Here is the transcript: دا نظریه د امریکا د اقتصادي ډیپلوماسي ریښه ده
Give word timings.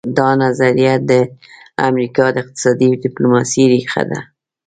دا 0.17 0.29
نظریه 0.43 0.93
د 1.09 1.11
امریکا 1.87 2.25
د 2.31 2.35
اقتصادي 2.43 2.89
ډیپلوماسي 3.03 3.63
ریښه 3.71 4.03
ده 4.09 4.19